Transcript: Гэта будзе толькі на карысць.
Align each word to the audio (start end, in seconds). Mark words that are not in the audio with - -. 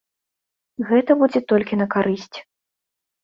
Гэта 0.91 1.11
будзе 1.19 1.41
толькі 1.53 1.79
на 1.81 1.87
карысць. 1.97 2.37